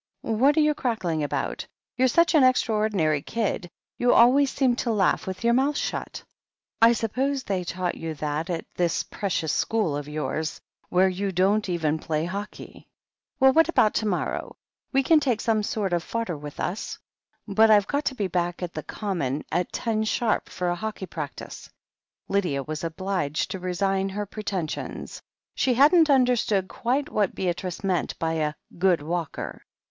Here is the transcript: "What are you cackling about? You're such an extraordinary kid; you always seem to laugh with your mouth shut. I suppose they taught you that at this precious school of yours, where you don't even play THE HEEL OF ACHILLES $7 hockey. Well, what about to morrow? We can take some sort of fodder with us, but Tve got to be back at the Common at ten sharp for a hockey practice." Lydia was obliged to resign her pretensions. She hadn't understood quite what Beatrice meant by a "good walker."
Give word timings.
"What 0.21 0.57
are 0.57 0.61
you 0.61 0.73
cackling 0.73 1.21
about? 1.23 1.67
You're 1.95 2.07
such 2.07 2.33
an 2.33 2.43
extraordinary 2.43 3.21
kid; 3.21 3.69
you 3.99 4.11
always 4.15 4.49
seem 4.49 4.75
to 4.77 4.91
laugh 4.91 5.27
with 5.27 5.43
your 5.43 5.53
mouth 5.53 5.77
shut. 5.77 6.23
I 6.81 6.93
suppose 6.93 7.43
they 7.43 7.63
taught 7.63 7.93
you 7.93 8.15
that 8.15 8.49
at 8.49 8.65
this 8.73 9.03
precious 9.03 9.53
school 9.53 9.95
of 9.95 10.07
yours, 10.07 10.59
where 10.89 11.07
you 11.07 11.31
don't 11.31 11.69
even 11.69 11.99
play 11.99 12.25
THE 12.25 12.31
HEEL 12.31 12.35
OF 12.39 12.43
ACHILLES 12.47 12.47
$7 12.47 12.65
hockey. 12.73 12.87
Well, 13.39 13.53
what 13.53 13.69
about 13.69 13.93
to 13.93 14.07
morrow? 14.07 14.55
We 14.91 15.03
can 15.03 15.19
take 15.19 15.39
some 15.39 15.61
sort 15.61 15.93
of 15.93 16.01
fodder 16.01 16.35
with 16.35 16.59
us, 16.59 16.97
but 17.47 17.69
Tve 17.69 17.85
got 17.85 18.05
to 18.05 18.15
be 18.15 18.25
back 18.25 18.63
at 18.63 18.73
the 18.73 18.81
Common 18.81 19.45
at 19.51 19.71
ten 19.71 20.03
sharp 20.03 20.49
for 20.49 20.69
a 20.71 20.75
hockey 20.75 21.05
practice." 21.05 21.69
Lydia 22.27 22.63
was 22.63 22.83
obliged 22.83 23.51
to 23.51 23.59
resign 23.59 24.09
her 24.09 24.25
pretensions. 24.25 25.21
She 25.53 25.75
hadn't 25.75 26.09
understood 26.09 26.67
quite 26.67 27.07
what 27.09 27.35
Beatrice 27.35 27.83
meant 27.83 28.17
by 28.17 28.33
a 28.33 28.55
"good 28.79 29.03
walker." 29.03 29.61